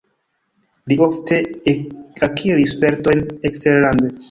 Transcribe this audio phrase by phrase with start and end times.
[0.91, 1.37] Li ofte
[2.29, 4.15] akiris spertojn eksterlande.